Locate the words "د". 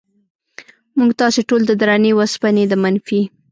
1.67-1.71, 2.67-2.73